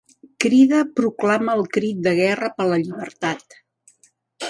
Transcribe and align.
Crida, 0.45 0.79
proclama 0.99 1.55
el 1.59 1.63
crit 1.77 2.01
de 2.09 2.17
guerra 2.23 2.53
per 2.59 2.71
la 2.73 2.83
llibertat! 2.87 3.61